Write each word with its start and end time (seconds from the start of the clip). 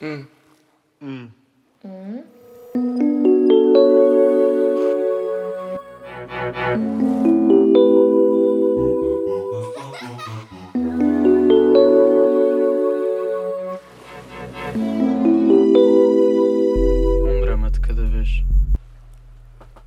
Um. 0.00 0.26
Hum. 1.02 1.28
Um 1.84 2.22
drama 17.40 17.70
de 17.70 17.80
cada 17.80 18.04
vez. 18.04 18.44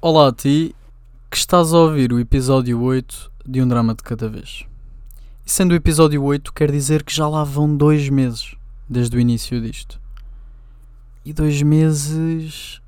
Olá 0.02 0.28
a 0.28 0.32
ti, 0.34 0.76
que 1.32 1.38
estás 1.38 1.74
a 1.74 1.78
ouvir 1.78 2.12
o 2.12 2.20
episódio 2.20 2.82
8 2.82 3.32
de 3.46 3.62
Um 3.62 3.68
Drama 3.68 3.96
de 3.96 4.04
Cada 4.04 4.28
Vez. 4.28 4.66
E 5.46 5.52
sendo 5.52 5.72
o 5.72 5.76
episódio 5.76 6.24
8, 6.24 6.52
quer 6.54 6.72
dizer 6.72 7.04
que 7.04 7.16
já 7.16 7.28
lá 7.28 7.44
vão 7.44 7.76
dois 7.76 8.10
meses 8.10 8.59
desde 8.90 9.16
o 9.16 9.20
início 9.20 9.62
disto. 9.62 10.02
E 11.24 11.32
dois 11.32 11.62
meses 11.62 12.82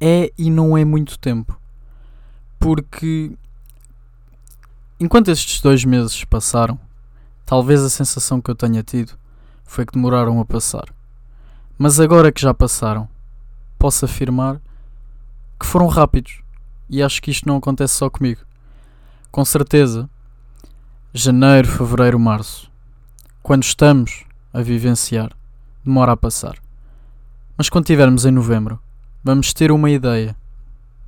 é 0.00 0.32
e 0.38 0.50
não 0.50 0.78
é 0.78 0.84
muito 0.84 1.18
tempo. 1.18 1.60
Porque 2.58 3.32
enquanto 5.00 5.30
estes 5.30 5.60
dois 5.60 5.84
meses 5.84 6.24
passaram, 6.24 6.78
talvez 7.44 7.82
a 7.82 7.90
sensação 7.90 8.40
que 8.40 8.50
eu 8.50 8.54
tenha 8.54 8.82
tido 8.82 9.18
foi 9.64 9.84
que 9.84 9.92
demoraram 9.92 10.40
a 10.40 10.44
passar. 10.44 10.84
Mas 11.76 11.98
agora 11.98 12.30
que 12.30 12.40
já 12.40 12.54
passaram, 12.54 13.08
posso 13.78 14.04
afirmar 14.04 14.60
que 15.58 15.66
foram 15.66 15.86
rápidos. 15.86 16.42
E 16.88 17.02
acho 17.02 17.22
que 17.22 17.30
isto 17.30 17.48
não 17.48 17.56
acontece 17.56 17.94
só 17.94 18.10
comigo. 18.10 18.40
Com 19.30 19.44
certeza, 19.44 20.08
janeiro, 21.14 21.68
fevereiro, 21.68 22.18
março, 22.18 22.70
quando 23.42 23.62
estamos 23.62 24.24
a 24.52 24.62
vivenciar, 24.62 25.32
demora 25.84 26.12
a 26.12 26.16
passar. 26.16 26.58
Mas 27.56 27.68
quando 27.68 27.84
estivermos 27.84 28.24
em 28.24 28.30
novembro, 28.30 28.80
vamos 29.22 29.52
ter 29.52 29.70
uma 29.70 29.90
ideia 29.90 30.36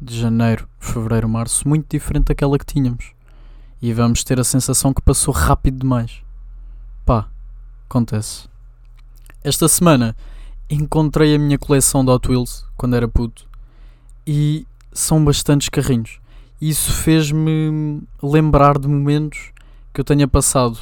de 0.00 0.18
janeiro, 0.18 0.68
fevereiro, 0.78 1.28
março 1.28 1.68
muito 1.68 1.86
diferente 1.88 2.26
daquela 2.26 2.58
que 2.58 2.66
tínhamos. 2.66 3.12
E 3.80 3.92
vamos 3.92 4.22
ter 4.22 4.38
a 4.38 4.44
sensação 4.44 4.92
que 4.92 5.00
passou 5.00 5.32
rápido 5.32 5.80
demais. 5.80 6.22
Pá, 7.04 7.28
acontece. 7.88 8.48
Esta 9.42 9.68
semana 9.68 10.16
encontrei 10.68 11.34
a 11.34 11.38
minha 11.38 11.58
coleção 11.58 12.04
de 12.04 12.10
Hot 12.10 12.28
Wheels 12.28 12.64
quando 12.76 12.96
era 12.96 13.08
puto 13.08 13.46
e 14.26 14.66
são 14.92 15.24
bastantes 15.24 15.68
carrinhos. 15.68 16.20
Isso 16.60 16.92
fez-me 16.92 18.02
lembrar 18.22 18.78
de 18.78 18.86
momentos 18.86 19.52
que 19.92 20.00
eu 20.00 20.04
tenha 20.04 20.28
passado 20.28 20.78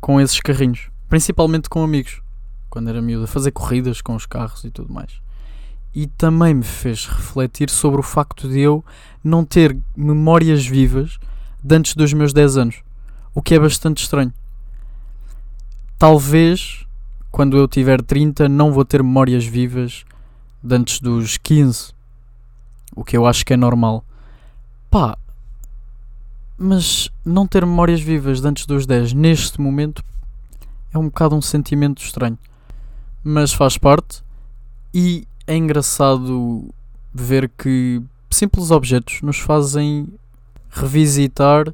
com 0.00 0.20
esses 0.20 0.40
carrinhos, 0.40 0.90
principalmente 1.12 1.68
com 1.68 1.84
amigos, 1.84 2.22
quando 2.70 2.88
era 2.88 3.02
miúdo, 3.02 3.24
a 3.24 3.26
fazer 3.26 3.50
corridas 3.50 4.00
com 4.00 4.14
os 4.14 4.24
carros 4.24 4.64
e 4.64 4.70
tudo 4.70 4.90
mais. 4.90 5.12
E 5.94 6.06
também 6.06 6.54
me 6.54 6.62
fez 6.62 7.04
refletir 7.04 7.68
sobre 7.68 8.00
o 8.00 8.02
facto 8.02 8.48
de 8.48 8.60
eu 8.60 8.82
não 9.22 9.44
ter 9.44 9.76
memórias 9.94 10.64
vivas 10.64 11.18
de 11.62 11.76
antes 11.76 11.94
dos 11.94 12.14
meus 12.14 12.32
10 12.32 12.56
anos, 12.56 12.82
o 13.34 13.42
que 13.42 13.54
é 13.54 13.58
bastante 13.58 14.02
estranho. 14.02 14.32
Talvez 15.98 16.86
quando 17.30 17.58
eu 17.58 17.68
tiver 17.68 18.00
30 18.00 18.48
não 18.48 18.72
vou 18.72 18.82
ter 18.82 19.02
memórias 19.02 19.44
vivas 19.44 20.06
de 20.64 20.74
antes 20.74 20.98
dos 20.98 21.36
15. 21.36 21.92
O 22.96 23.04
que 23.04 23.18
eu 23.18 23.26
acho 23.26 23.44
que 23.44 23.52
é 23.52 23.56
normal. 23.58 24.02
Pá, 24.90 25.18
mas 26.56 27.10
não 27.22 27.46
ter 27.46 27.66
memórias 27.66 28.00
vivas 28.00 28.40
de 28.40 28.48
antes 28.48 28.64
dos 28.64 28.86
10 28.86 29.12
neste 29.12 29.60
momento 29.60 30.02
é 30.92 30.98
um 30.98 31.06
bocado 31.06 31.34
um 31.34 31.42
sentimento 31.42 32.02
estranho. 32.02 32.38
Mas 33.24 33.52
faz 33.52 33.78
parte 33.78 34.22
e 34.92 35.26
é 35.46 35.56
engraçado 35.56 36.72
ver 37.12 37.48
que 37.48 38.02
simples 38.30 38.70
objetos 38.70 39.20
nos 39.22 39.38
fazem 39.38 40.08
revisitar 40.70 41.72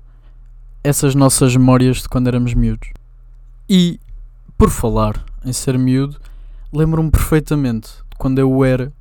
essas 0.83 1.15
nossas 1.15 1.57
memórias 1.57 1.99
de 1.99 2.09
quando 2.09 2.29
éramos 2.29 2.55
miúdos. 2.55 2.91
E 3.69 4.01
por 4.57 4.71
falar 4.71 5.25
em 5.45 5.53
ser 5.53 5.79
miúdo, 5.79 6.21
lembro-me 6.73 7.11
perfeitamente 7.11 7.89
de 8.11 8.17
quando 8.17 8.39
eu 8.39 8.65
era. 8.65 8.93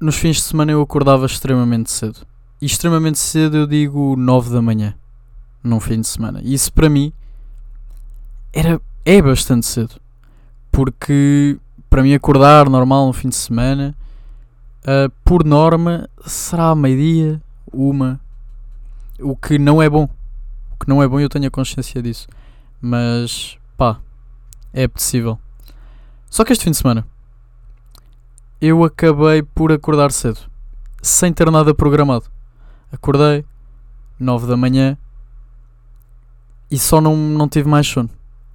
Nos 0.00 0.16
fins 0.16 0.36
de 0.36 0.42
semana 0.42 0.72
eu 0.72 0.82
acordava 0.82 1.26
extremamente 1.26 1.90
cedo. 1.90 2.26
E 2.60 2.66
extremamente 2.66 3.18
cedo 3.18 3.56
eu 3.56 3.66
digo 3.66 4.16
9 4.16 4.50
da 4.50 4.62
manhã, 4.62 4.94
num 5.62 5.80
fim 5.80 6.00
de 6.00 6.08
semana. 6.08 6.40
E 6.42 6.54
isso 6.54 6.72
para 6.72 6.88
mim 6.88 7.12
era, 8.54 8.80
é 9.04 9.20
bastante 9.20 9.66
cedo. 9.66 10.00
Porque 10.70 11.58
para 11.90 12.02
mim 12.02 12.14
acordar 12.14 12.70
normal 12.70 13.06
no 13.06 13.12
fim 13.12 13.28
de 13.28 13.34
semana, 13.34 13.94
uh, 14.82 15.12
por 15.24 15.44
norma, 15.44 16.08
será 16.24 16.74
meio-dia, 16.74 17.42
uma. 17.72 18.20
O 19.20 19.36
que 19.36 19.58
não 19.58 19.82
é 19.82 19.90
bom. 19.90 20.08
O 20.72 20.78
que 20.84 20.88
não 20.88 21.02
é 21.02 21.08
bom 21.08 21.20
eu 21.20 21.28
tenho 21.28 21.48
a 21.48 21.50
consciência 21.50 22.00
disso. 22.00 22.28
Mas 22.80 23.58
pá, 23.76 23.98
é 24.72 24.86
possível. 24.86 25.38
Só 26.30 26.44
que 26.44 26.52
este 26.52 26.64
fim 26.64 26.70
de 26.70 26.76
semana 26.76 27.06
eu 28.60 28.82
acabei 28.82 29.42
por 29.42 29.70
acordar 29.70 30.10
cedo, 30.10 30.40
sem 31.02 31.32
ter 31.32 31.50
nada 31.50 31.74
programado. 31.74 32.26
Acordei 32.90 33.44
9 34.18 34.46
da 34.46 34.56
manhã 34.56 34.96
e 36.70 36.78
só 36.78 37.00
não, 37.00 37.16
não 37.16 37.48
tive 37.48 37.68
mais 37.68 37.86
sono. 37.86 38.08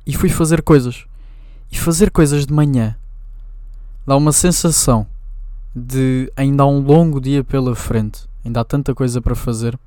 E 0.09 0.15
fui 0.15 0.27
fazer 0.27 0.63
coisas. 0.63 1.05
E 1.71 1.77
fazer 1.77 2.09
coisas 2.09 2.43
de 2.47 2.51
manhã 2.51 2.95
dá 4.07 4.17
uma 4.17 4.31
sensação 4.31 5.05
de 5.75 6.33
ainda 6.35 6.63
há 6.63 6.65
um 6.65 6.79
longo 6.79 7.21
dia 7.21 7.43
pela 7.43 7.75
frente, 7.75 8.27
ainda 8.43 8.61
há 8.61 8.63
tanta 8.63 8.95
coisa 8.95 9.21
para 9.21 9.35
fazer. 9.35 9.77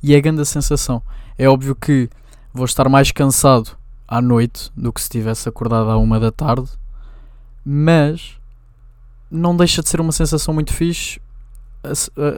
E 0.00 0.14
é 0.14 0.20
grande 0.20 0.40
a 0.40 0.44
sensação. 0.44 1.02
É 1.36 1.48
óbvio 1.48 1.74
que 1.74 2.08
vou 2.54 2.64
estar 2.64 2.88
mais 2.88 3.10
cansado 3.10 3.76
à 4.06 4.22
noite 4.22 4.70
do 4.76 4.92
que 4.92 5.02
se 5.02 5.08
tivesse 5.08 5.48
acordado 5.48 5.90
à 5.90 5.98
uma 5.98 6.20
da 6.20 6.30
tarde, 6.30 6.70
mas 7.64 8.38
não 9.28 9.56
deixa 9.56 9.82
de 9.82 9.88
ser 9.88 10.00
uma 10.00 10.12
sensação 10.12 10.54
muito 10.54 10.72
fixe 10.72 11.20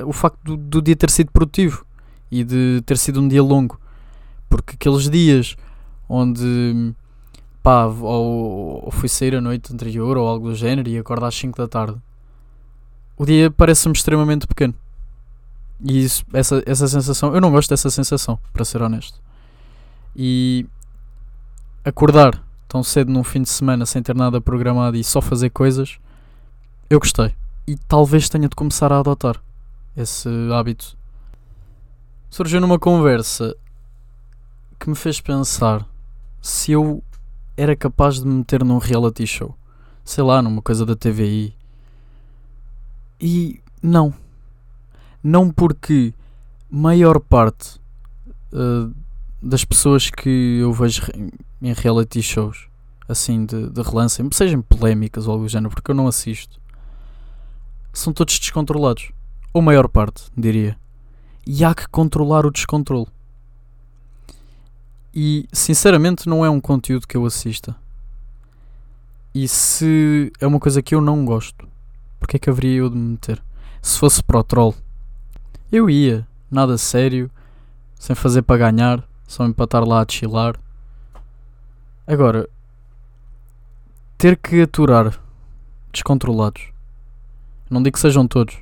o 0.06 0.14
facto 0.14 0.38
do, 0.42 0.56
do, 0.56 0.80
dia 0.80 0.96
ter 0.96 1.10
sido 1.10 1.30
produtivo 1.30 1.84
e 2.30 2.42
de 2.42 2.82
ter 2.86 2.96
sido 2.96 3.20
um 3.20 3.28
dia 3.28 3.42
longo, 3.42 3.78
porque 4.48 4.76
aqueles 4.76 5.10
dias 5.10 5.56
onde 6.08 6.94
pá, 7.68 7.84
ou, 7.84 8.86
ou 8.86 8.90
fui 8.90 9.10
sair 9.10 9.34
a 9.34 9.42
noite 9.42 9.70
anterior 9.74 10.16
ou 10.16 10.26
algo 10.26 10.48
do 10.48 10.54
género 10.54 10.88
e 10.88 10.96
acordo 10.96 11.26
às 11.26 11.34
5 11.34 11.58
da 11.58 11.68
tarde, 11.68 12.00
o 13.14 13.26
dia 13.26 13.50
parece-me 13.50 13.92
extremamente 13.92 14.46
pequeno. 14.46 14.74
E 15.84 16.02
isso, 16.02 16.24
essa, 16.32 16.62
essa 16.64 16.88
sensação, 16.88 17.34
eu 17.34 17.42
não 17.42 17.50
gosto 17.50 17.68
dessa 17.68 17.90
sensação, 17.90 18.38
para 18.54 18.64
ser 18.64 18.80
honesto. 18.80 19.20
E 20.16 20.64
acordar 21.84 22.42
tão 22.66 22.82
cedo 22.82 23.12
num 23.12 23.22
fim 23.22 23.42
de 23.42 23.50
semana 23.50 23.84
sem 23.84 24.02
ter 24.02 24.14
nada 24.14 24.40
programado 24.40 24.96
e 24.96 25.04
só 25.04 25.20
fazer 25.20 25.50
coisas, 25.50 25.98
eu 26.88 26.98
gostei. 26.98 27.34
E 27.66 27.76
talvez 27.76 28.30
tenha 28.30 28.48
de 28.48 28.56
começar 28.56 28.90
a 28.90 28.98
adotar 28.98 29.42
esse 29.94 30.26
hábito. 30.54 30.96
Surgiu 32.30 32.62
numa 32.62 32.78
conversa 32.78 33.54
que 34.80 34.88
me 34.88 34.96
fez 34.96 35.20
pensar 35.20 35.86
se 36.40 36.72
eu 36.72 37.02
era 37.58 37.74
capaz 37.74 38.20
de 38.20 38.26
me 38.26 38.34
meter 38.34 38.64
num 38.64 38.78
reality 38.78 39.26
show. 39.26 39.52
Sei 40.04 40.22
lá, 40.22 40.40
numa 40.40 40.62
coisa 40.62 40.86
da 40.86 40.94
TVI. 40.94 41.52
E 43.20 43.60
não. 43.82 44.14
Não 45.20 45.50
porque 45.50 46.14
maior 46.70 47.18
parte 47.18 47.80
uh, 48.52 48.94
das 49.42 49.64
pessoas 49.64 50.08
que 50.08 50.58
eu 50.60 50.72
vejo 50.72 51.02
em 51.60 51.72
reality 51.72 52.22
shows, 52.22 52.68
assim, 53.08 53.44
de, 53.44 53.68
de 53.70 53.82
relance, 53.82 54.22
sejam 54.32 54.62
polémicas 54.62 55.26
ou 55.26 55.32
algo 55.32 55.46
do 55.46 55.50
género, 55.50 55.74
porque 55.74 55.90
eu 55.90 55.96
não 55.96 56.06
assisto, 56.06 56.60
são 57.92 58.12
todos 58.12 58.38
descontrolados. 58.38 59.10
Ou 59.52 59.60
maior 59.60 59.88
parte, 59.88 60.30
diria. 60.36 60.78
E 61.44 61.64
há 61.64 61.74
que 61.74 61.88
controlar 61.88 62.46
o 62.46 62.52
descontrole. 62.52 63.08
E, 65.20 65.48
sinceramente, 65.52 66.28
não 66.28 66.44
é 66.44 66.48
um 66.48 66.60
conteúdo 66.60 67.04
que 67.04 67.16
eu 67.16 67.26
assista. 67.26 67.74
E 69.34 69.48
se 69.48 70.30
é 70.40 70.46
uma 70.46 70.60
coisa 70.60 70.80
que 70.80 70.94
eu 70.94 71.00
não 71.00 71.24
gosto, 71.24 71.68
porque 72.20 72.36
é 72.36 72.38
que 72.38 72.48
haveria 72.48 72.76
eu 72.76 72.88
de 72.88 72.96
me 72.96 73.10
meter? 73.10 73.42
Se 73.82 73.98
fosse 73.98 74.22
para 74.22 74.38
o 74.38 74.44
troll, 74.44 74.76
eu 75.72 75.90
ia, 75.90 76.24
nada 76.48 76.78
sério, 76.78 77.28
sem 77.96 78.14
fazer 78.14 78.42
para 78.42 78.70
ganhar, 78.70 79.02
só 79.26 79.44
estar 79.44 79.80
lá 79.80 80.02
a 80.02 80.06
chilar. 80.08 80.56
Agora, 82.06 82.48
ter 84.16 84.36
que 84.36 84.62
aturar 84.62 85.20
descontrolados. 85.92 86.62
Não 87.68 87.82
digo 87.82 87.94
que 87.94 88.00
sejam 88.00 88.28
todos, 88.28 88.56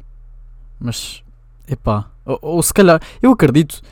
mas 0.80 1.22
epá, 1.68 2.10
ou, 2.24 2.38
ou 2.40 2.62
se 2.62 2.72
calhar, 2.72 2.98
eu 3.20 3.30
acredito 3.30 3.82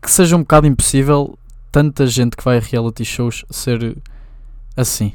que 0.00 0.08
seja 0.08 0.36
um 0.36 0.42
bocado 0.42 0.68
impossível 0.68 1.36
tanta 1.74 2.06
gente 2.06 2.36
que 2.36 2.44
vai 2.44 2.58
a 2.58 2.60
reality 2.60 3.04
shows 3.04 3.44
ser 3.50 4.00
assim. 4.76 5.12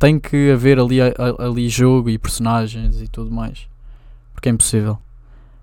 tem 0.00 0.18
que 0.18 0.50
haver 0.50 0.80
ali, 0.80 0.98
ali 1.38 1.68
jogo 1.68 2.10
e 2.10 2.18
personagens 2.18 3.00
e 3.00 3.06
tudo 3.06 3.30
mais. 3.30 3.68
Porque 4.34 4.48
é 4.48 4.52
impossível. 4.52 4.98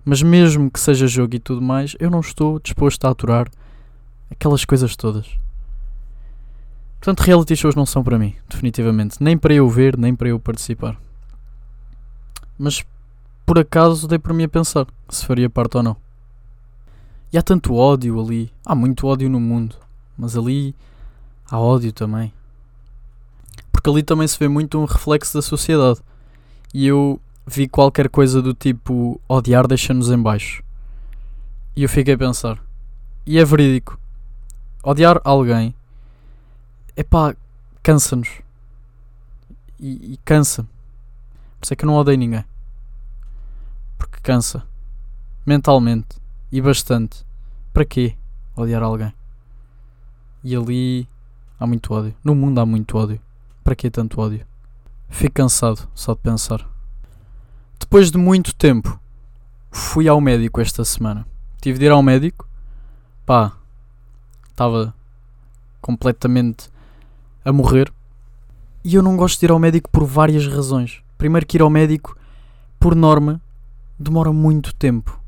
Mas 0.05 0.21
mesmo 0.21 0.71
que 0.71 0.79
seja 0.79 1.07
jogo 1.07 1.35
e 1.35 1.39
tudo 1.39 1.61
mais, 1.61 1.93
eu 1.99 2.09
não 2.09 2.21
estou 2.21 2.57
disposto 2.57 3.03
a 3.03 3.09
aturar 3.09 3.51
aquelas 4.31 4.63
coisas 4.63 4.95
todas. 4.95 5.27
Portanto, 7.01 7.19
reality 7.19 7.57
shows 7.57 7.75
não 7.75 7.85
são 7.85 8.01
para 8.01 8.17
mim, 8.17 8.33
definitivamente. 8.49 9.21
Nem 9.21 9.37
para 9.37 9.53
eu 9.53 9.67
ver, 9.67 9.97
nem 9.97 10.15
para 10.15 10.29
eu 10.29 10.39
participar. 10.39 10.95
Mas 12.57 12.81
por 13.45 13.59
acaso 13.59 14.07
dei 14.07 14.17
para 14.17 14.33
mim 14.33 14.43
a 14.43 14.49
pensar 14.49 14.87
se 15.09 15.25
faria 15.25 15.49
parte 15.49 15.75
ou 15.75 15.83
não. 15.83 15.97
E 17.33 17.37
há 17.37 17.41
tanto 17.41 17.75
ódio 17.75 18.17
ali. 18.21 18.49
Há 18.65 18.73
muito 18.73 19.05
ódio 19.05 19.29
no 19.29 19.41
mundo. 19.41 19.88
Mas 20.19 20.35
ali 20.35 20.75
há 21.49 21.57
ódio 21.57 21.93
também. 21.93 22.33
Porque 23.71 23.89
ali 23.89 24.03
também 24.03 24.27
se 24.27 24.37
vê 24.37 24.49
muito 24.49 24.77
um 24.77 24.83
reflexo 24.83 25.33
da 25.33 25.41
sociedade. 25.41 26.01
E 26.73 26.85
eu 26.85 27.21
vi 27.47 27.69
qualquer 27.69 28.09
coisa 28.09 28.41
do 28.41 28.53
tipo 28.53 29.19
odiar 29.29 29.65
deixa-nos 29.65 30.11
em 30.11 30.21
baixo. 30.21 30.61
E 31.73 31.83
eu 31.83 31.89
fiquei 31.89 32.15
a 32.15 32.17
pensar. 32.17 32.61
E 33.25 33.39
é 33.39 33.45
verídico. 33.45 33.97
Odiar 34.83 35.21
alguém 35.23 35.73
epá, 36.97 37.33
cansa-nos. 37.81 38.29
E, 39.79 40.13
e 40.13 40.17
cansa. 40.25 40.63
Por 41.57 41.63
isso 41.63 41.73
é 41.73 41.75
que 41.77 41.85
eu 41.85 41.87
não 41.87 41.95
odeio 41.95 42.17
ninguém. 42.17 42.43
Porque 43.97 44.19
cansa. 44.21 44.65
Mentalmente. 45.45 46.17
E 46.51 46.59
bastante. 46.59 47.25
Para 47.71 47.85
quê 47.85 48.17
odiar 48.53 48.83
alguém? 48.83 49.13
E 50.43 50.55
ali 50.55 51.07
há 51.59 51.67
muito 51.67 51.93
ódio. 51.93 52.15
No 52.23 52.33
mundo 52.33 52.59
há 52.59 52.65
muito 52.65 52.97
ódio. 52.97 53.19
Para 53.63 53.75
que 53.75 53.89
tanto 53.89 54.21
ódio? 54.21 54.45
Fico 55.09 55.35
cansado 55.35 55.87
só 55.93 56.13
de 56.13 56.19
pensar. 56.19 56.67
Depois 57.79 58.11
de 58.11 58.17
muito 58.17 58.53
tempo, 58.53 58.99
fui 59.71 60.07
ao 60.07 60.21
médico 60.21 60.61
esta 60.61 60.85
semana. 60.85 61.25
Tive 61.61 61.79
de 61.79 61.85
ir 61.85 61.91
ao 61.91 62.03
médico. 62.03 62.47
Pá, 63.25 63.53
estava 64.49 64.93
completamente 65.81 66.69
a 67.43 67.51
morrer. 67.51 67.91
E 68.83 68.95
eu 68.95 69.03
não 69.03 69.17
gosto 69.17 69.39
de 69.39 69.45
ir 69.45 69.51
ao 69.51 69.59
médico 69.59 69.89
por 69.89 70.05
várias 70.05 70.47
razões. 70.47 71.01
Primeiro 71.17 71.45
que 71.45 71.57
ir 71.57 71.61
ao 71.61 71.69
médico, 71.69 72.17
por 72.79 72.95
norma, 72.95 73.41
demora 73.97 74.31
muito 74.31 74.73
tempo. 74.73 75.19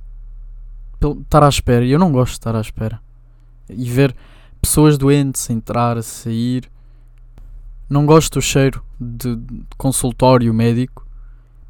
Estar 1.22 1.44
à 1.44 1.50
espera. 1.50 1.84
E 1.84 1.92
eu 1.92 2.00
não 2.00 2.12
gosto 2.12 2.34
de 2.34 2.40
estar 2.40 2.56
à 2.56 2.62
espera. 2.62 3.02
E 3.70 3.90
ver 3.90 4.16
pessoas 4.62 4.98
doentes 4.98 5.50
entrar, 5.50 6.02
sair. 6.04 6.70
Não 7.90 8.06
gosto 8.06 8.36
do 8.36 8.42
cheiro 8.42 8.84
de, 9.00 9.38
consultório 9.78 10.54
médico. 10.54 11.06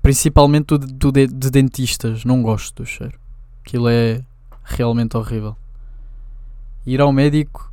Principalmente 0.01 0.77
do 0.77 1.11
de, 1.11 1.27
de 1.27 1.49
dentistas. 1.49 2.25
Não 2.25 2.43
gosto 2.43 2.83
do 2.83 2.85
cheiro. 2.85 3.17
Aquilo 3.61 3.88
é 3.88 4.23
realmente 4.63 5.15
horrível. 5.15 5.55
Ir 6.85 6.99
ao 6.99 7.11
médico. 7.11 7.71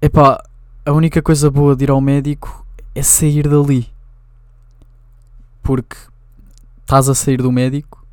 Epá, 0.00 0.42
a 0.86 0.92
única 0.92 1.20
coisa 1.20 1.50
boa 1.50 1.76
de 1.76 1.84
ir 1.84 1.90
ao 1.90 2.00
médico 2.00 2.64
é 2.94 3.02
sair 3.02 3.48
dali. 3.48 3.88
Porque 5.62 5.96
estás 6.80 7.08
a 7.08 7.14
sair 7.14 7.42
do 7.42 7.52
médico 7.52 8.06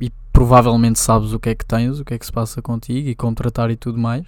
e 0.00 0.10
provavelmente 0.32 0.98
sabes 0.98 1.32
o 1.32 1.38
que 1.38 1.50
é 1.50 1.54
que 1.54 1.66
tens, 1.66 2.00
o 2.00 2.04
que 2.04 2.14
é 2.14 2.18
que 2.18 2.24
se 2.24 2.32
passa 2.32 2.62
contigo 2.62 3.08
e 3.08 3.14
contratar 3.14 3.70
e 3.70 3.76
tudo 3.76 3.98
mais. 3.98 4.24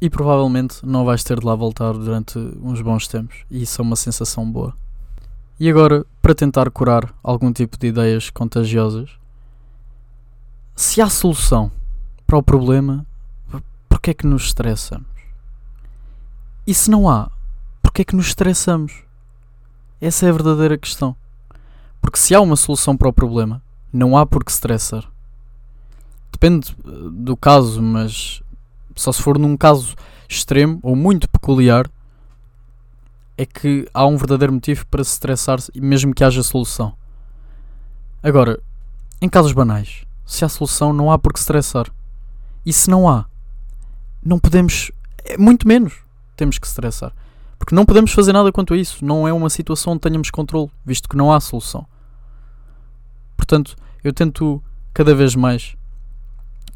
E 0.00 0.08
provavelmente 0.08 0.84
não 0.84 1.04
vais 1.04 1.22
ter 1.22 1.38
de 1.38 1.46
lá 1.46 1.54
voltar 1.54 1.92
durante 1.92 2.38
uns 2.38 2.80
bons 2.80 3.06
tempos. 3.06 3.44
E 3.50 3.62
isso 3.62 3.80
é 3.80 3.84
uma 3.84 3.96
sensação 3.96 4.50
boa. 4.50 4.74
E 5.58 5.68
agora, 5.68 6.06
para 6.22 6.34
tentar 6.34 6.70
curar 6.70 7.14
algum 7.22 7.52
tipo 7.52 7.78
de 7.78 7.88
ideias 7.88 8.30
contagiosas, 8.30 9.10
se 10.74 11.02
há 11.02 11.10
solução 11.10 11.70
para 12.26 12.38
o 12.38 12.42
problema, 12.42 13.04
por 13.88 14.00
que 14.00 14.10
é 14.12 14.14
que 14.14 14.26
nos 14.26 14.44
estressamos? 14.44 15.06
E 16.66 16.72
se 16.72 16.90
não 16.90 17.10
há, 17.10 17.30
porquê 17.82 18.02
é 18.02 18.04
que 18.04 18.16
nos 18.16 18.28
estressamos? 18.28 19.02
Essa 20.00 20.24
é 20.24 20.28
a 20.30 20.32
verdadeira 20.32 20.78
questão. 20.78 21.14
Porque 22.00 22.18
se 22.18 22.34
há 22.34 22.40
uma 22.40 22.56
solução 22.56 22.96
para 22.96 23.08
o 23.08 23.12
problema, 23.12 23.62
não 23.92 24.16
há 24.16 24.24
por 24.24 24.42
que 24.42 24.50
estressar. 24.50 25.06
Depende 26.32 26.74
eh, 26.86 26.90
do 27.10 27.36
caso, 27.36 27.82
mas 27.82 28.42
só 29.00 29.12
se 29.12 29.22
for 29.22 29.38
num 29.38 29.56
caso 29.56 29.96
extremo 30.28 30.78
ou 30.82 30.94
muito 30.94 31.28
peculiar, 31.28 31.90
é 33.36 33.46
que 33.46 33.88
há 33.94 34.04
um 34.04 34.18
verdadeiro 34.18 34.52
motivo 34.52 34.86
para 34.86 35.02
se 35.02 35.12
estressar, 35.12 35.58
mesmo 35.74 36.14
que 36.14 36.22
haja 36.22 36.42
solução. 36.42 36.92
Agora, 38.22 38.60
em 39.22 39.28
casos 39.28 39.52
banais, 39.52 40.04
se 40.26 40.44
há 40.44 40.48
solução, 40.50 40.92
não 40.92 41.10
há 41.10 41.18
por 41.18 41.32
que 41.32 41.38
estressar. 41.38 41.86
E 42.64 42.74
se 42.74 42.90
não 42.90 43.08
há, 43.08 43.24
não 44.22 44.38
podemos, 44.38 44.92
é 45.24 45.38
muito 45.38 45.66
menos 45.66 45.94
temos 46.36 46.58
que 46.58 46.66
estressar. 46.66 47.14
Porque 47.58 47.74
não 47.74 47.86
podemos 47.86 48.12
fazer 48.12 48.34
nada 48.34 48.52
quanto 48.52 48.74
a 48.74 48.76
isso. 48.76 49.02
Não 49.02 49.26
é 49.26 49.32
uma 49.32 49.48
situação 49.48 49.94
onde 49.94 50.00
tenhamos 50.00 50.30
controle, 50.30 50.70
visto 50.84 51.08
que 51.08 51.16
não 51.16 51.32
há 51.32 51.40
solução. 51.40 51.86
Portanto, 53.34 53.76
eu 54.04 54.12
tento 54.12 54.62
cada 54.92 55.14
vez 55.14 55.34
mais 55.34 55.74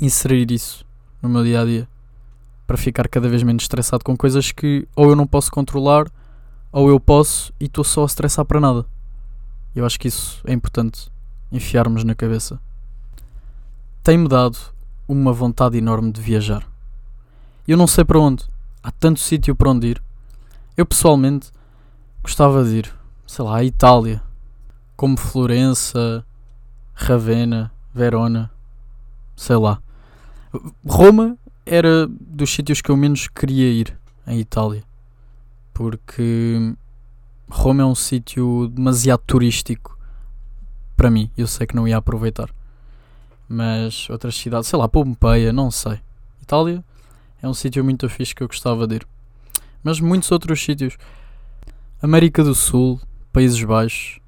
inserir 0.01 0.51
isso 0.51 0.87
no 1.21 1.29
meu 1.29 1.45
dia 1.45 1.61
a 1.61 1.65
dia 1.67 1.94
para 2.67 2.77
ficar 2.77 3.09
cada 3.09 3.29
vez 3.29 3.43
menos 3.43 3.65
estressado 3.65 4.05
com 4.05 4.17
coisas 4.17 4.53
que 4.53 4.89
ou 4.97 5.11
eu 5.11 5.17
não 5.17 5.27
posso 5.27 5.51
controlar 5.51 6.07
ou 6.73 6.89
eu 6.89 6.99
posso 6.99 7.53
e 7.61 7.67
estou 7.67 7.85
só 7.85 8.03
a 8.03 8.07
estressar 8.07 8.45
para 8.45 8.61
nada. 8.61 8.87
Eu 9.75 9.85
acho 9.85 9.99
que 9.99 10.09
isso 10.09 10.41
é 10.45 10.53
importante 10.53 11.11
enfiarmos 11.51 12.05
na 12.05 12.15
cabeça. 12.15 12.61
Tem-me 14.03 14.29
dado 14.29 14.59
uma 15.07 15.33
vontade 15.33 15.77
enorme 15.79 16.11
de 16.11 16.21
viajar. 16.21 16.67
Eu 17.67 17.77
não 17.77 17.87
sei 17.87 18.05
para 18.05 18.19
onde 18.19 18.45
há 18.83 18.91
tanto 18.91 19.21
sítio 19.21 19.55
para 19.55 19.71
onde 19.71 19.89
ir. 19.89 20.03
Eu 20.77 20.85
pessoalmente 20.85 21.51
gostava 22.23 22.65
de 22.65 22.79
ir, 22.79 22.95
sei 23.27 23.45
lá, 23.45 23.57
à 23.57 23.65
Itália, 23.65 24.23
como 24.97 25.17
Florença, 25.17 26.25
Ravenna, 26.95 27.73
Verona, 27.93 28.51
sei 29.37 29.57
lá. 29.57 29.81
Roma 30.87 31.37
era 31.67 32.07
dos 32.07 32.51
sítios 32.51 32.81
que 32.81 32.91
eu 32.91 32.97
menos 32.97 33.29
queria 33.29 33.71
ir 33.71 33.99
em 34.27 34.39
Itália, 34.39 34.83
porque 35.73 36.75
Roma 37.49 37.83
é 37.83 37.87
um 37.87 37.95
sítio 37.95 38.69
demasiado 38.69 39.23
turístico 39.27 39.99
para 40.97 41.11
mim. 41.11 41.31
Eu 41.37 41.47
sei 41.47 41.67
que 41.67 41.77
não 41.77 41.89
ia 41.89 41.97
aproveitar, 41.97 42.51
mas 43.49 44.09
outras 44.11 44.35
cidades, 44.37 44.69
sei 44.69 44.79
lá, 44.79 44.89
Pompeia, 44.89 45.53
não 45.53 45.71
sei. 45.71 46.01
Itália 46.43 46.85
é 47.43 47.49
um 47.49 47.55
sítio 47.55 47.85
muito 47.85 48.09
fixe 48.09 48.35
que 48.35 48.43
eu 48.43 48.49
gostava 48.49 48.87
de 48.87 48.97
ir. 48.97 49.07
Mas 49.83 50.01
muitos 50.01 50.31
outros 50.33 50.63
sítios. 50.63 50.97
América 52.03 52.43
do 52.43 52.55
Sul, 52.55 53.01
Países 53.33 53.63
Baixos, 53.63 54.19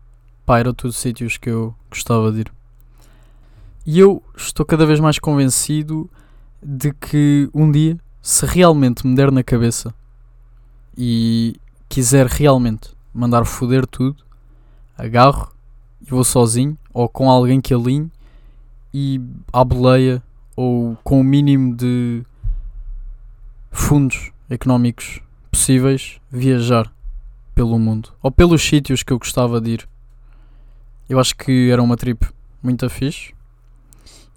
pá, 0.44 0.58
eram 0.58 0.72
tudo 0.72 0.92
sítios 0.92 1.37
que 1.37 1.50
eu 1.50 1.75
gostava 1.90 2.32
de 2.32 2.40
ir. 2.40 2.52
E 3.84 3.99
eu 3.99 4.22
estou 4.37 4.66
cada 4.66 4.84
vez 4.84 4.99
mais 4.99 5.18
convencido 5.18 6.10
de 6.68 6.92
que 6.92 7.49
um 7.54 7.70
dia, 7.70 7.96
se 8.20 8.44
realmente 8.44 9.06
me 9.06 9.14
der 9.14 9.30
na 9.30 9.44
cabeça 9.44 9.94
e 10.99 11.54
quiser 11.88 12.26
realmente 12.26 12.90
mandar 13.14 13.44
foder 13.44 13.87
tudo, 13.87 14.16
agarro 14.99 15.52
e 16.04 16.11
vou 16.11 16.25
sozinho 16.25 16.76
ou 16.92 17.08
com 17.08 17.30
alguém 17.30 17.61
que 17.61 17.73
alinhe 17.73 18.11
e 18.92 19.20
à 19.52 19.64
boleia 19.64 20.20
ou 20.56 20.96
com 21.04 21.20
o 21.20 21.25
mínimo 21.25 21.76
de 21.76 22.25
fundos 23.70 24.32
económicos 24.50 25.20
possíveis 25.52 26.20
viajar 26.32 26.92
pelo 27.54 27.78
mundo 27.78 28.12
ou 28.20 28.32
pelos 28.32 28.61
sítios 28.61 29.04
que 29.04 29.12
eu 29.12 29.20
gostava 29.20 29.61
de 29.61 29.70
ir. 29.70 29.88
Eu 31.08 31.20
acho 31.20 31.37
que 31.37 31.70
era 31.70 31.80
uma 31.80 31.96
trip 31.96 32.26
muito 32.61 32.90
fixe 32.90 33.32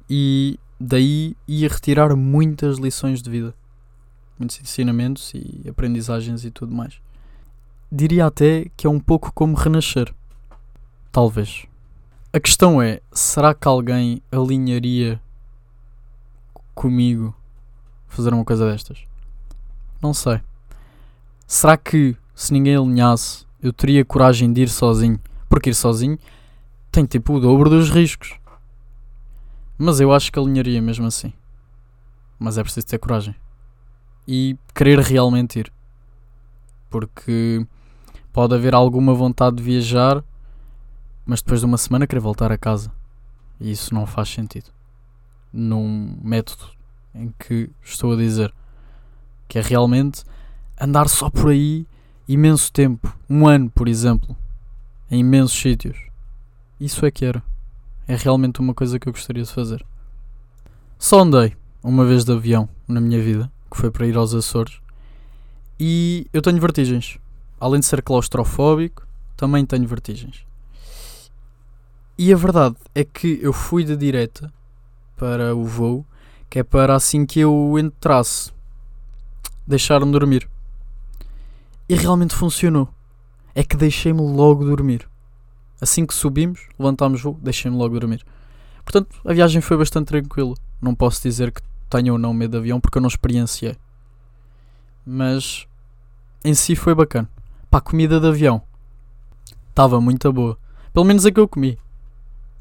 e 0.08 0.60
daí 0.80 1.36
ia 1.48 1.68
retirar 1.68 2.16
muitas 2.16 2.78
lições 2.78 3.22
de 3.22 3.30
vida, 3.30 3.54
muitos 4.38 4.60
ensinamentos 4.62 5.34
e 5.34 5.68
aprendizagens 5.68 6.46
e 6.46 6.52
tudo 6.52 6.74
mais. 6.74 7.02
Diria 7.92 8.28
até 8.28 8.68
que 8.78 8.88
é 8.88 8.90
um 8.90 9.00
pouco 9.00 9.32
como 9.34 9.56
renascer. 9.56 10.14
Talvez. 11.12 11.66
A 12.32 12.40
questão 12.40 12.82
é: 12.82 13.02
será 13.12 13.54
que 13.54 13.68
alguém 13.68 14.22
alinharia 14.32 15.20
comigo 16.76 17.36
fazer 18.08 18.34
uma 18.34 18.46
coisa 18.46 18.70
destas? 18.70 19.00
Não 20.02 20.14
sei. 20.14 20.40
Será 21.48 21.76
que 21.76 22.16
se 22.36 22.54
ninguém 22.54 22.76
alinhasse 22.76 23.46
eu 23.62 23.74
teria 23.74 24.06
coragem 24.06 24.54
de 24.54 24.62
ir 24.62 24.70
sozinho? 24.70 25.20
Porque 25.50 25.72
ir 25.72 25.74
sozinho 25.74 26.18
tem 26.92 27.06
tipo 27.06 27.34
o 27.34 27.40
dobro 27.40 27.70
dos 27.70 27.90
riscos. 27.90 28.39
Mas 29.80 30.00
eu 30.00 30.14
acho 30.14 30.32
que 30.32 30.38
alinharia 30.38 30.82
mesmo 30.82 31.08
assim. 31.08 31.34
Mas 32.38 32.60
é 32.60 32.64
preciso 32.64 32.86
ter 32.86 33.00
coragem. 33.00 33.34
E 34.28 34.56
querer 34.76 35.00
realmente 35.00 35.60
ir. 35.60 35.74
Porque 36.90 37.66
Pode 38.32 38.54
haver 38.54 38.76
alguma 38.76 39.14
vontade 39.14 39.58
de 39.58 39.64
viajar, 39.64 40.24
mas 41.26 41.42
depois 41.42 41.62
de 41.62 41.66
uma 41.66 41.78
semana 41.78 42.06
querer 42.06 42.22
voltar 42.22 42.52
a 42.52 42.58
casa. 42.58 42.92
E 43.60 43.72
isso 43.72 43.94
não 43.94 44.06
faz 44.06 44.30
sentido. 44.30 44.70
Num 45.52 46.16
método 46.24 46.70
em 47.14 47.34
que 47.40 47.72
estou 47.84 48.14
a 48.14 48.16
dizer 48.16 48.54
que 49.48 49.58
é 49.58 49.62
realmente 49.62 50.24
andar 50.80 51.10
só 51.10 51.30
por 51.30 51.50
aí 51.50 51.88
imenso 52.28 52.72
tempo, 52.72 53.14
um 53.28 53.48
ano, 53.48 53.70
por 53.72 53.88
exemplo, 53.88 54.38
em 55.10 55.22
imensos 55.22 55.60
sítios. 55.60 55.98
Isso 56.80 57.04
é 57.06 57.12
que 57.12 57.26
era. 57.26 57.44
É 58.10 58.16
realmente 58.16 58.60
uma 58.60 58.74
coisa 58.74 58.98
que 58.98 59.08
eu 59.08 59.14
gostaria 59.14 59.44
de 59.44 59.52
fazer. 59.52 59.86
Só 60.98 61.20
andei 61.20 61.56
uma 61.84 62.04
vez 62.04 62.26
de 62.26 62.32
avião 62.32 62.68
na 62.88 63.00
minha 63.00 63.22
vida, 63.22 63.52
que 63.70 63.78
foi 63.78 63.92
para 63.92 64.08
ir 64.08 64.18
aos 64.18 64.34
Açores, 64.34 64.82
e 65.80 66.26
eu 66.34 66.42
tenho 66.42 66.60
vertigens. 66.60 67.20
Além 67.60 67.82
de 67.82 67.86
ser 67.86 68.02
claustrofóbico, 68.02 69.06
também 69.38 69.64
tenho 69.64 69.88
vertigens. 69.88 70.44
E 72.18 72.34
a 72.34 72.36
verdade 72.36 72.78
é 72.96 73.04
que 73.04 73.38
eu 73.44 73.54
fui 73.54 73.84
de 73.84 73.96
direta 73.96 74.52
para 75.16 75.54
o 75.54 75.64
voo, 75.64 76.04
que 76.50 76.58
é 76.58 76.64
para 76.64 76.96
assim 76.96 77.28
que 77.28 77.40
eu 77.40 77.78
entrasse, 77.78 78.52
deixar-me 79.68 80.12
dormir. 80.12 80.50
E 81.88 81.94
realmente 81.94 82.34
funcionou. 82.34 82.90
É 83.54 83.64
que 83.64 83.78
deixei-me 83.78 84.22
logo 84.22 84.66
dormir. 84.66 85.08
Assim 85.82 86.06
que 86.06 86.14
subimos, 86.14 86.68
levantámos 86.78 87.22
voo, 87.22 87.38
deixei-me 87.42 87.78
logo 87.78 88.00
dormir. 88.00 88.26
Portanto, 88.84 89.16
a 89.24 89.34
viagem 89.34 89.62
foi 89.62 89.78
bastante 89.78 90.08
tranquila. 90.08 90.56
Não 90.82 90.96
posso 90.96 91.22
dizer 91.22 91.52
que 91.52 91.62
tenho 91.90 92.14
ou 92.14 92.20
não 92.20 92.34
medo 92.34 92.52
de 92.52 92.58
avião 92.58 92.80
porque 92.80 92.98
eu 92.98 93.02
não 93.02 93.08
experienciei. 93.08 93.78
Mas 95.06 95.68
em 96.44 96.54
si 96.54 96.76
foi 96.76 96.94
bacana. 96.94 97.30
Pá, 97.70 97.78
a 97.78 97.82
comida 97.82 98.20
de 98.20 98.28
avião 98.28 98.62
estava 99.70 100.02
muito 100.02 100.32
boa. 100.34 100.58
Pelo 100.94 101.06
menos 101.06 101.26
a 101.26 101.32
que 101.32 101.40
eu 101.40 101.48
comi. 101.48 101.78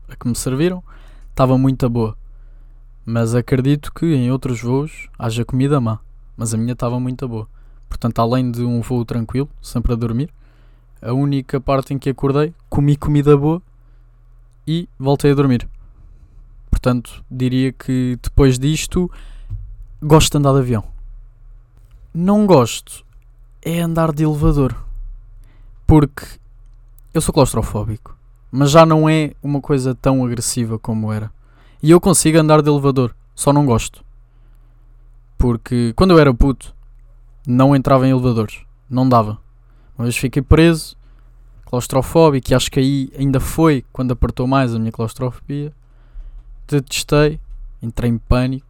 A 0.08 0.16
que 0.16 0.28
me 0.28 0.34
serviram 0.34 0.82
estava 1.30 1.58
muito 1.58 1.88
boa. 1.88 2.16
Mas 3.04 3.34
acredito 3.34 3.92
que 3.92 4.06
em 4.06 4.30
outros 4.30 4.60
voos 4.60 5.08
haja 5.18 5.44
comida 5.44 5.80
má. 5.80 5.98
Mas 6.36 6.52
a 6.52 6.56
minha 6.56 6.74
estava 6.74 7.00
muito 7.00 7.26
boa. 7.26 7.48
Portanto, 7.88 8.18
além 8.20 8.50
de 8.50 8.62
um 8.62 8.80
voo 8.80 9.04
tranquilo, 9.04 9.48
sempre 9.62 9.92
a 9.92 9.96
dormir, 9.96 10.30
a 11.00 11.12
única 11.12 11.60
parte 11.60 11.94
em 11.94 11.98
que 11.98 12.10
acordei, 12.10 12.54
comi 12.68 12.96
comida 12.96 13.36
boa 13.36 13.62
e 14.66 14.88
voltei 14.98 15.32
a 15.32 15.34
dormir. 15.34 15.68
Portanto, 16.70 17.24
diria 17.30 17.72
que 17.72 18.18
depois 18.22 18.58
disto, 18.58 19.10
gosto 20.02 20.32
de 20.32 20.38
andar 20.38 20.52
de 20.52 20.58
avião. 20.58 20.84
Não 22.14 22.46
gosto 22.46 23.04
é 23.62 23.80
andar 23.80 24.12
de 24.12 24.24
elevador. 24.24 24.74
Porque 25.86 26.26
eu 27.12 27.20
sou 27.20 27.32
claustrofóbico, 27.32 28.16
mas 28.50 28.70
já 28.70 28.84
não 28.84 29.08
é 29.08 29.32
uma 29.42 29.60
coisa 29.60 29.94
tão 29.94 30.24
agressiva 30.24 30.78
como 30.78 31.12
era. 31.12 31.30
E 31.82 31.90
eu 31.90 32.00
consigo 32.00 32.38
andar 32.38 32.62
de 32.62 32.68
elevador, 32.68 33.14
só 33.34 33.52
não 33.52 33.64
gosto. 33.64 34.04
Porque 35.36 35.92
quando 35.94 36.10
eu 36.10 36.18
era 36.18 36.34
puto, 36.34 36.74
não 37.46 37.74
entrava 37.74 38.06
em 38.06 38.10
elevadores. 38.10 38.60
Não 38.90 39.08
dava. 39.08 39.38
Uma 39.98 40.04
vez 40.04 40.16
fiquei 40.16 40.40
preso, 40.40 40.96
claustrofóbico, 41.66 42.52
e 42.52 42.54
acho 42.54 42.70
que 42.70 42.78
aí 42.78 43.10
ainda 43.18 43.40
foi 43.40 43.84
quando 43.92 44.12
apertou 44.12 44.46
mais 44.46 44.72
a 44.72 44.78
minha 44.78 44.92
claustrofobia. 44.92 45.72
Detestei, 46.68 47.40
entrei 47.82 48.08
em 48.08 48.16
pânico 48.16 48.66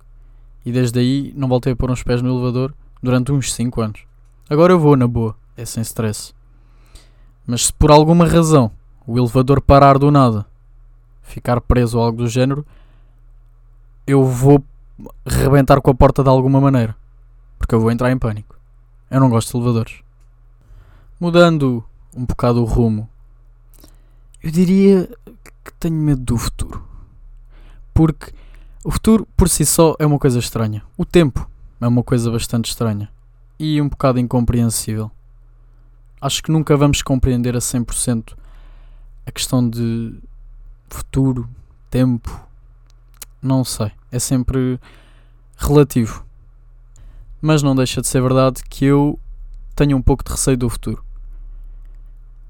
e 0.64 0.72
desde 0.72 0.98
aí 0.98 1.32
não 1.36 1.46
voltei 1.46 1.74
a 1.74 1.76
pôr 1.76 1.90
uns 1.90 2.02
pés 2.02 2.22
no 2.22 2.30
elevador 2.30 2.74
durante 3.02 3.30
uns 3.30 3.52
5 3.52 3.80
anos. 3.82 4.00
Agora 4.48 4.72
eu 4.72 4.80
vou 4.80 4.96
na 4.96 5.06
boa, 5.06 5.36
é 5.54 5.66
sem 5.66 5.82
stress. 5.82 6.32
Mas 7.46 7.66
se 7.66 7.72
por 7.74 7.90
alguma 7.90 8.26
razão 8.26 8.72
o 9.06 9.18
elevador 9.18 9.60
parar 9.60 9.98
do 9.98 10.10
nada, 10.10 10.46
ficar 11.20 11.60
preso 11.60 11.98
ou 11.98 12.04
algo 12.04 12.18
do 12.18 12.28
género, 12.28 12.66
eu 14.06 14.24
vou 14.24 14.64
rebentar 15.26 15.80
com 15.82 15.90
a 15.90 15.94
porta 15.94 16.22
de 16.22 16.30
alguma 16.30 16.60
maneira. 16.60 16.96
Porque 17.58 17.74
eu 17.74 17.80
vou 17.80 17.90
entrar 17.90 18.10
em 18.10 18.18
pânico. 18.18 18.58
Eu 19.10 19.20
não 19.20 19.28
gosto 19.28 19.52
de 19.52 19.56
elevadores. 19.58 20.07
Mudando 21.20 21.84
um 22.16 22.24
bocado 22.24 22.62
o 22.62 22.64
rumo, 22.64 23.08
eu 24.40 24.52
diria 24.52 25.08
que 25.64 25.72
tenho 25.80 25.96
medo 25.96 26.22
do 26.22 26.36
futuro. 26.36 26.86
Porque 27.92 28.32
o 28.84 28.90
futuro 28.92 29.26
por 29.36 29.48
si 29.48 29.66
só 29.66 29.96
é 29.98 30.06
uma 30.06 30.18
coisa 30.18 30.38
estranha. 30.38 30.84
O 30.96 31.04
tempo 31.04 31.50
é 31.80 31.88
uma 31.88 32.04
coisa 32.04 32.30
bastante 32.30 32.70
estranha 32.70 33.10
e 33.58 33.82
um 33.82 33.88
bocado 33.88 34.20
incompreensível. 34.20 35.10
Acho 36.20 36.40
que 36.40 36.52
nunca 36.52 36.76
vamos 36.76 37.02
compreender 37.02 37.56
a 37.56 37.58
100% 37.58 38.36
a 39.26 39.32
questão 39.32 39.68
de 39.68 40.14
futuro, 40.88 41.48
tempo. 41.90 42.46
Não 43.42 43.64
sei. 43.64 43.90
É 44.12 44.20
sempre 44.20 44.78
relativo. 45.56 46.24
Mas 47.42 47.60
não 47.60 47.74
deixa 47.74 48.00
de 48.00 48.06
ser 48.06 48.22
verdade 48.22 48.62
que 48.70 48.84
eu 48.84 49.18
tenho 49.74 49.96
um 49.96 50.02
pouco 50.02 50.22
de 50.22 50.30
receio 50.30 50.56
do 50.56 50.70
futuro. 50.70 51.07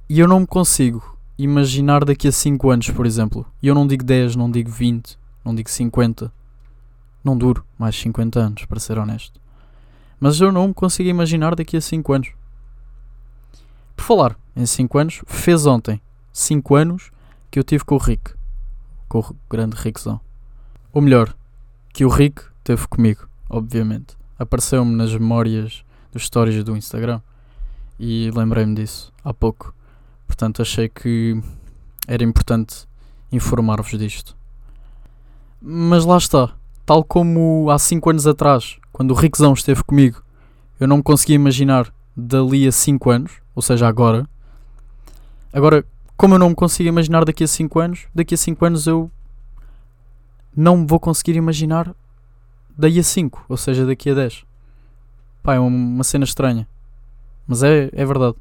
E 0.09 0.21
eu 0.21 0.27
não 0.27 0.41
me 0.41 0.47
consigo 0.47 1.19
imaginar 1.37 2.05
daqui 2.05 2.29
a 2.29 2.33
5 2.33 2.71
anos, 2.71 2.91
por 2.91 3.07
exemplo. 3.07 3.47
E 3.63 3.67
eu 3.69 3.75
não 3.75 3.87
digo 3.87 4.05
10, 4.05 4.37
não 4.37 4.51
digo 4.51 4.71
20, 4.71 5.19
não 5.45 5.55
digo 5.55 5.71
50. 5.71 6.33
Não 7.23 7.37
duro 7.37 7.65
mais 7.79 7.97
50 7.97 8.41
anos, 8.41 8.65
para 8.65 8.81
ser 8.81 8.99
honesto. 8.99 9.41
Mas 10.19 10.41
eu 10.41 10.51
não 10.51 10.69
me 10.69 10.75
consigo 10.75 11.09
imaginar 11.09 11.55
daqui 11.55 11.77
a 11.77 11.81
5 11.81 12.13
anos. 12.13 12.33
Por 13.97 14.05
falar 14.05 14.37
em 14.57 14.67
5 14.67 14.99
anos, 14.99 15.23
fez 15.27 15.67
ontem 15.67 16.01
5 16.33 16.75
anos 16.75 17.11
que 17.51 17.59
eu 17.59 17.65
tive 17.65 17.85
com 17.85 17.97
o 17.97 17.99
Rick. 17.99 18.33
Com 19.09 19.21
o 19.21 19.37
grande 19.51 19.77
Rickzão. 19.77 20.21
Ou 20.93 21.03
melhor, 21.03 21.35
que 21.93 22.05
o 22.05 22.09
Rick 22.09 22.43
teve 22.65 22.87
comigo, 22.87 23.29
obviamente 23.49 24.19
apareceu-me 24.39 24.95
nas 24.95 25.13
memórias 25.13 25.85
dos 26.13 26.25
stories 26.25 26.63
do 26.63 26.77
Instagram 26.77 27.21
e 27.99 28.31
lembrei-me 28.31 28.75
disso 28.75 29.13
há 29.25 29.35
pouco. 29.35 29.75
Portanto, 30.39 30.63
achei 30.63 30.89
que 30.89 31.37
era 32.07 32.23
importante 32.23 32.87
informar-vos 33.33 33.99
disto. 33.99 34.37
Mas 35.61 36.05
lá 36.05 36.17
está, 36.17 36.55
tal 36.87 37.03
como 37.03 37.69
há 37.69 37.77
5 37.77 38.09
anos 38.09 38.25
atrás, 38.25 38.79
quando 38.93 39.11
o 39.11 39.15
Rickzão 39.15 39.53
esteve 39.53 39.83
comigo, 39.83 40.23
eu 40.79 40.87
não 40.87 40.99
me 40.99 41.03
conseguia 41.03 41.35
imaginar 41.35 41.93
dali 42.17 42.69
a 42.69 42.71
5 42.71 43.11
anos, 43.11 43.33
ou 43.53 43.61
seja, 43.61 43.89
agora. 43.89 44.29
Agora, 45.53 45.85
como 46.17 46.37
eu 46.37 46.39
não 46.39 46.51
me 46.51 46.55
consigo 46.55 46.89
imaginar 46.89 47.25
daqui 47.25 47.43
a 47.43 47.49
5 47.49 47.81
anos, 47.81 48.07
daqui 48.15 48.35
a 48.35 48.39
5 48.39 48.65
anos 48.65 48.87
eu 48.87 49.11
não 50.55 50.77
me 50.77 50.87
vou 50.87 51.01
conseguir 51.01 51.35
imaginar 51.35 51.93
daí 52.77 53.01
a 53.01 53.03
5, 53.03 53.45
ou 53.49 53.57
seja, 53.57 53.85
daqui 53.85 54.11
a 54.11 54.15
10. 54.15 54.45
Pá, 55.43 55.57
é 55.57 55.59
uma 55.59 56.05
cena 56.05 56.23
estranha. 56.23 56.69
Mas 57.45 57.65
é, 57.65 57.91
é 57.93 58.07
verdade. 58.07 58.37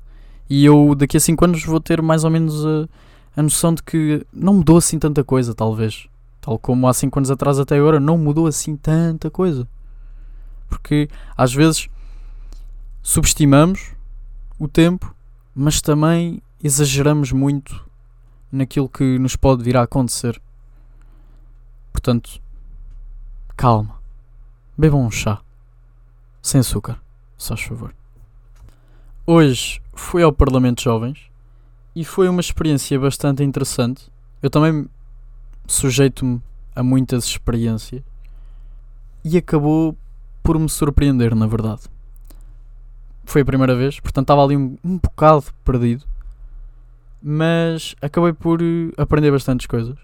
E 0.49 0.65
eu 0.65 0.95
daqui 0.95 1.17
a 1.17 1.19
5 1.19 1.43
anos 1.45 1.63
vou 1.63 1.79
ter 1.79 2.01
mais 2.01 2.23
ou 2.23 2.29
menos 2.29 2.65
a, 2.65 2.87
a 3.35 3.43
noção 3.43 3.73
de 3.73 3.83
que 3.83 4.25
não 4.31 4.55
mudou 4.55 4.77
assim 4.77 4.97
tanta 4.97 5.23
coisa, 5.23 5.53
talvez. 5.53 6.07
Tal 6.41 6.57
como 6.57 6.87
há 6.87 6.93
5 6.93 7.19
anos 7.19 7.31
atrás 7.31 7.59
até 7.59 7.77
agora, 7.77 7.99
não 7.99 8.17
mudou 8.17 8.47
assim 8.47 8.75
tanta 8.75 9.29
coisa. 9.29 9.67
Porque 10.69 11.09
às 11.35 11.53
vezes 11.53 11.89
subestimamos 13.01 13.91
o 14.59 14.67
tempo, 14.67 15.13
mas 15.53 15.81
também 15.81 16.41
exageramos 16.63 17.31
muito 17.31 17.85
naquilo 18.51 18.89
que 18.89 19.19
nos 19.19 19.35
pode 19.35 19.63
vir 19.63 19.77
a 19.77 19.83
acontecer. 19.83 20.41
Portanto, 21.91 22.41
calma. 23.55 23.95
Bebam 24.77 25.05
um 25.05 25.11
chá. 25.11 25.41
Sem 26.41 26.59
açúcar, 26.59 27.01
só 27.37 27.57
favor. 27.57 27.93
Hoje 29.25 29.81
fui 29.97 30.23
ao 30.23 30.31
Parlamento 30.31 30.77
de 30.77 30.83
Jovens 30.85 31.19
e 31.95 32.05
foi 32.05 32.29
uma 32.29 32.39
experiência 32.39 32.97
bastante 32.99 33.43
interessante. 33.43 34.09
Eu 34.41 34.49
também 34.49 34.87
sujeito-me 35.67 36.41
a 36.75 36.83
muitas 36.83 37.25
experiências 37.25 38.03
e 39.25 39.37
acabou 39.37 39.97
por 40.43 40.57
me 40.57 40.69
surpreender, 40.69 41.35
na 41.35 41.47
verdade. 41.47 41.81
Foi 43.25 43.41
a 43.41 43.45
primeira 43.45 43.75
vez, 43.75 43.99
portanto 43.99 44.25
estava 44.25 44.43
ali 44.43 44.55
um, 44.55 44.77
um 44.83 44.97
bocado 44.97 45.45
perdido, 45.65 46.05
mas 47.21 47.95
acabei 48.01 48.31
por 48.31 48.59
aprender 48.97 49.31
bastantes 49.31 49.65
coisas, 49.65 49.97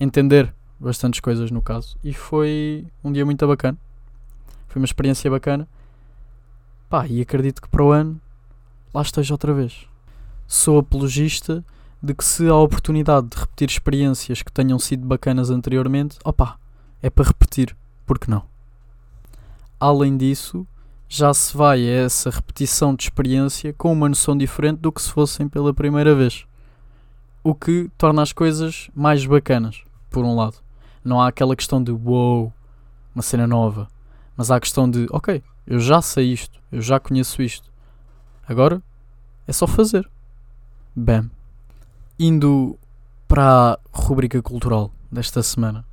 entender 0.00 0.52
bastantes 0.80 1.20
coisas 1.20 1.50
no 1.50 1.62
caso, 1.62 1.96
e 2.02 2.12
foi 2.12 2.86
um 3.04 3.12
dia 3.12 3.24
muito 3.24 3.46
bacana. 3.46 3.78
Foi 4.66 4.80
uma 4.80 4.86
experiência 4.86 5.30
bacana. 5.30 5.68
Pá, 6.88 7.06
e 7.06 7.20
acredito 7.20 7.62
que 7.62 7.68
para 7.68 7.84
o 7.84 7.92
ano 7.92 8.20
lá 8.92 9.02
esteja 9.02 9.34
outra 9.34 9.52
vez. 9.52 9.86
Sou 10.46 10.78
apologista 10.78 11.64
de 12.02 12.14
que 12.14 12.24
se 12.24 12.48
há 12.48 12.54
oportunidade 12.54 13.28
de 13.28 13.36
repetir 13.36 13.68
experiências 13.68 14.42
que 14.42 14.52
tenham 14.52 14.78
sido 14.78 15.06
bacanas 15.06 15.50
anteriormente, 15.50 16.18
opá, 16.24 16.56
é 17.02 17.10
para 17.10 17.26
repetir, 17.26 17.76
porque 18.06 18.30
não? 18.30 18.42
Além 19.80 20.16
disso, 20.16 20.66
já 21.08 21.32
se 21.32 21.56
vai 21.56 21.80
a 21.88 22.04
essa 22.04 22.30
repetição 22.30 22.94
de 22.94 23.04
experiência 23.04 23.72
com 23.72 23.92
uma 23.92 24.08
noção 24.08 24.36
diferente 24.36 24.78
do 24.78 24.92
que 24.92 25.02
se 25.02 25.10
fossem 25.10 25.48
pela 25.48 25.72
primeira 25.72 26.14
vez. 26.14 26.44
O 27.42 27.54
que 27.54 27.90
torna 27.96 28.22
as 28.22 28.32
coisas 28.32 28.90
mais 28.94 29.24
bacanas, 29.24 29.82
por 30.10 30.24
um 30.24 30.36
lado. 30.36 30.56
Não 31.02 31.20
há 31.20 31.28
aquela 31.28 31.56
questão 31.56 31.82
de 31.82 31.90
wow, 31.90 32.52
uma 33.14 33.22
cena 33.22 33.46
nova. 33.46 33.88
Mas 34.36 34.50
há 34.50 34.56
a 34.56 34.60
questão 34.60 34.88
de 34.88 35.06
ok, 35.10 35.42
eu 35.66 35.80
já 35.80 36.02
sei 36.02 36.32
isto, 36.32 36.60
eu 36.70 36.80
já 36.80 37.00
conheço 37.00 37.42
isto. 37.42 37.70
Agora 38.48 38.82
é 39.46 39.52
só 39.52 39.66
fazer. 39.66 40.08
Bam. 40.96 41.30
Indo 42.18 42.78
para 43.28 43.74
a 43.74 43.78
rubrica 43.92 44.40
cultural 44.40 44.90
desta 45.12 45.42
semana. 45.42 45.84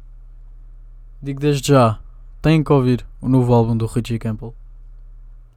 Digo 1.22 1.42
desde 1.42 1.68
já, 1.68 2.00
têm 2.42 2.64
que 2.64 2.72
ouvir 2.72 3.06
o 3.20 3.28
novo 3.28 3.54
álbum 3.54 3.76
do 3.76 3.86
Richie 3.86 4.18
Campbell. 4.18 4.56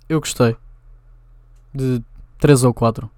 Eu 0.09 0.19
gostei. 0.19 0.57
De 1.73 2.03
3 2.39 2.65
ou 2.65 2.75
4. 2.75 3.09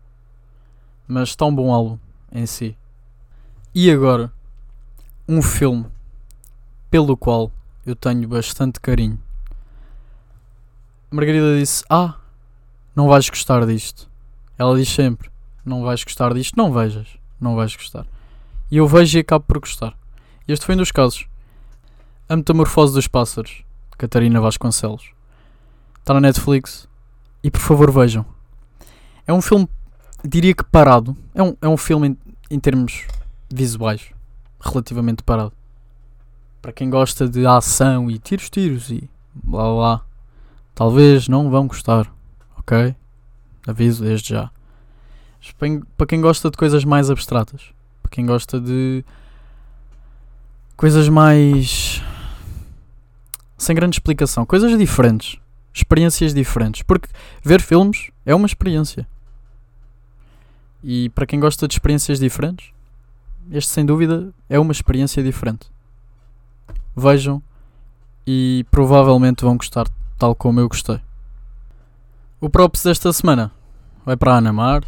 Mas 1.08 1.34
um 1.40 1.54
bom 1.54 1.72
álbum 1.72 1.98
em 2.30 2.44
si. 2.44 2.76
E 3.74 3.90
agora, 3.90 4.30
um 5.26 5.40
filme 5.40 5.86
pelo 6.90 7.16
qual 7.16 7.50
eu 7.86 7.96
tenho 7.96 8.28
bastante 8.28 8.78
carinho. 8.78 9.18
Margarida 11.10 11.58
disse: 11.58 11.82
Ah, 11.88 12.19
não 12.94 13.08
vais 13.08 13.28
gostar 13.28 13.66
disto. 13.66 14.08
Ela 14.58 14.76
diz 14.76 14.88
sempre: 14.88 15.30
Não 15.64 15.82
vais 15.82 16.02
gostar 16.04 16.34
disto, 16.34 16.56
não 16.56 16.72
vejas, 16.72 17.08
não 17.40 17.56
vais 17.56 17.74
gostar. 17.74 18.06
E 18.70 18.76
eu 18.76 18.86
vejo 18.86 19.18
e 19.18 19.20
acabo 19.20 19.44
por 19.46 19.58
gostar. 19.58 19.96
Este 20.46 20.64
foi 20.64 20.74
um 20.74 20.78
dos 20.78 20.92
casos. 20.92 21.26
A 22.28 22.36
Metamorfose 22.36 22.94
dos 22.94 23.08
Pássaros, 23.08 23.64
de 23.90 23.96
Catarina 23.98 24.40
Vasconcelos. 24.40 25.12
Está 25.98 26.14
na 26.14 26.20
Netflix. 26.20 26.88
E 27.42 27.50
por 27.50 27.60
favor 27.60 27.90
vejam. 27.90 28.24
É 29.26 29.32
um 29.32 29.40
filme, 29.40 29.68
diria 30.24 30.54
que 30.54 30.64
parado. 30.64 31.16
É 31.34 31.42
um, 31.42 31.56
é 31.60 31.68
um 31.68 31.76
filme 31.76 32.08
em, 32.08 32.18
em 32.50 32.60
termos 32.60 33.06
visuais, 33.52 34.12
relativamente 34.60 35.22
parado. 35.22 35.52
Para 36.60 36.72
quem 36.72 36.90
gosta 36.90 37.28
de 37.28 37.46
ação 37.46 38.10
e 38.10 38.18
tiros, 38.18 38.50
tiros 38.50 38.90
e 38.90 39.08
blá 39.34 39.62
blá, 39.62 39.74
blá 39.74 40.04
talvez 40.74 41.28
não 41.28 41.50
vão 41.50 41.66
gostar. 41.66 42.12
Ok? 42.70 42.94
Aviso 43.66 44.04
desde 44.04 44.28
já. 44.28 44.48
Para 45.96 46.06
quem 46.06 46.20
gosta 46.20 46.48
de 46.48 46.56
coisas 46.56 46.84
mais 46.84 47.10
abstratas, 47.10 47.72
para 48.00 48.10
quem 48.12 48.24
gosta 48.24 48.60
de 48.60 49.04
coisas 50.76 51.08
mais 51.08 52.00
sem 53.58 53.74
grande 53.74 53.96
explicação, 53.96 54.46
coisas 54.46 54.78
diferentes, 54.78 55.36
experiências 55.74 56.32
diferentes, 56.32 56.82
porque 56.82 57.08
ver 57.42 57.60
filmes 57.60 58.12
é 58.24 58.36
uma 58.36 58.46
experiência. 58.46 59.04
E 60.82 61.08
para 61.10 61.26
quem 61.26 61.40
gosta 61.40 61.66
de 61.66 61.74
experiências 61.74 62.20
diferentes, 62.20 62.72
este 63.50 63.70
sem 63.70 63.84
dúvida 63.84 64.32
é 64.48 64.60
uma 64.60 64.72
experiência 64.72 65.22
diferente. 65.24 65.66
Vejam 66.96 67.42
e 68.24 68.64
provavelmente 68.70 69.42
vão 69.42 69.56
gostar 69.56 69.88
tal 70.16 70.36
como 70.36 70.60
eu 70.60 70.68
gostei. 70.68 71.00
O 72.42 72.48
props 72.48 72.82
desta 72.82 73.12
semana 73.12 73.52
vai 74.02 74.16
para 74.16 74.32
a 74.32 74.38
Ana 74.38 74.50
Mar, 74.50 74.82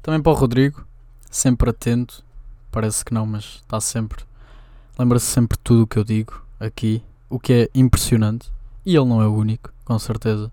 também 0.00 0.22
para 0.22 0.30
o 0.30 0.34
Rodrigo, 0.34 0.86
sempre 1.28 1.70
atento, 1.70 2.24
parece 2.70 3.04
que 3.04 3.12
não, 3.12 3.26
mas 3.26 3.44
está 3.44 3.80
sempre, 3.80 4.24
lembra-se 4.96 5.26
sempre 5.26 5.56
de 5.56 5.64
tudo 5.64 5.82
o 5.82 5.86
que 5.88 5.98
eu 5.98 6.04
digo 6.04 6.40
aqui 6.60 7.02
o 7.28 7.40
que 7.40 7.52
é 7.52 7.68
impressionante. 7.74 8.48
E 8.86 8.94
ele 8.94 9.06
não 9.06 9.20
é 9.20 9.26
o 9.26 9.34
único, 9.34 9.72
com 9.84 9.98
certeza. 9.98 10.52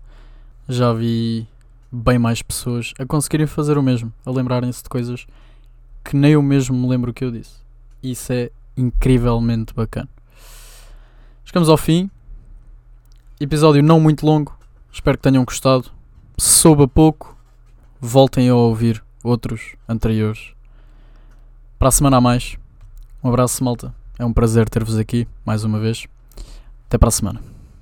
Já 0.68 0.92
vi 0.92 1.46
bem 1.92 2.18
mais 2.18 2.42
pessoas 2.42 2.92
a 2.98 3.06
conseguirem 3.06 3.46
fazer 3.46 3.78
o 3.78 3.82
mesmo, 3.82 4.12
a 4.26 4.32
lembrarem-se 4.32 4.82
de 4.82 4.88
coisas 4.88 5.26
que 6.02 6.16
nem 6.16 6.32
eu 6.32 6.42
mesmo 6.42 6.76
me 6.76 6.88
lembro 6.88 7.14
que 7.14 7.24
eu 7.24 7.30
disse. 7.30 7.56
Isso 8.02 8.32
é 8.32 8.50
incrivelmente 8.76 9.72
bacana. 9.74 10.08
Chegamos 11.44 11.68
ao 11.68 11.76
fim. 11.76 12.10
Episódio 13.38 13.80
não 13.80 14.00
muito 14.00 14.26
longo. 14.26 14.58
Espero 14.90 15.18
que 15.18 15.22
tenham 15.22 15.44
gostado. 15.44 15.99
Se 16.40 16.60
souba 16.60 16.88
pouco, 16.88 17.36
voltem 18.00 18.48
a 18.48 18.54
ouvir 18.54 19.04
outros 19.22 19.76
anteriores. 19.86 20.54
Para 21.78 21.88
a 21.88 21.90
semana 21.90 22.16
a 22.16 22.20
mais. 22.20 22.56
Um 23.22 23.28
abraço, 23.28 23.62
malta. 23.62 23.94
É 24.18 24.24
um 24.24 24.32
prazer 24.32 24.66
ter-vos 24.66 24.96
aqui 24.96 25.28
mais 25.44 25.64
uma 25.64 25.78
vez. 25.78 26.06
Até 26.86 26.96
para 26.96 27.08
a 27.08 27.12
semana. 27.12 27.42